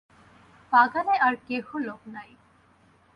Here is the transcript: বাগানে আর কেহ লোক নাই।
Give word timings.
বাগানে 0.73 1.15
আর 1.17 1.33
কেহ 1.47 1.65
লোক 1.79 2.01
নাই। 2.07 2.29